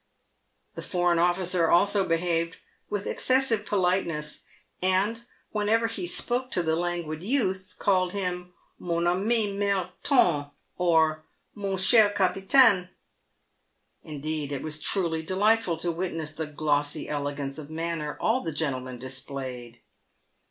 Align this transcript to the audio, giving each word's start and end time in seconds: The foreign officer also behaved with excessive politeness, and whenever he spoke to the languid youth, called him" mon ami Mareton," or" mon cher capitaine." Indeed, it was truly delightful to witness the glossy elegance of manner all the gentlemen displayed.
The 0.73 0.81
foreign 0.81 1.19
officer 1.19 1.69
also 1.69 2.03
behaved 2.07 2.57
with 2.89 3.05
excessive 3.05 3.67
politeness, 3.67 4.41
and 4.81 5.21
whenever 5.51 5.85
he 5.85 6.07
spoke 6.07 6.49
to 6.53 6.63
the 6.63 6.75
languid 6.75 7.21
youth, 7.21 7.75
called 7.77 8.11
him" 8.11 8.51
mon 8.79 9.05
ami 9.05 9.55
Mareton," 9.55 10.49
or" 10.75 11.23
mon 11.53 11.77
cher 11.77 12.09
capitaine." 12.09 12.89
Indeed, 14.03 14.51
it 14.51 14.63
was 14.63 14.81
truly 14.81 15.21
delightful 15.21 15.77
to 15.77 15.91
witness 15.91 16.31
the 16.31 16.47
glossy 16.47 17.07
elegance 17.07 17.59
of 17.59 17.69
manner 17.69 18.17
all 18.19 18.41
the 18.41 18.51
gentlemen 18.51 18.97
displayed. 18.97 19.81